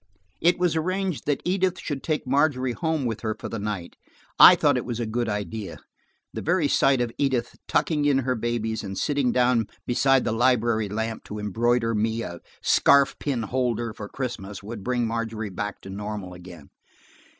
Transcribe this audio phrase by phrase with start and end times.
[0.41, 3.97] It was arranged that Edith should take Margery home with her for the night.
[4.39, 5.77] I thought it a good idea;
[6.33, 10.89] the very sight of Edith tucking in her babies and sitting down beside the library
[10.89, 16.33] lamp to embroider me a scarfpin holder for Christmas would bring Margery back to normal
[16.33, 16.71] again.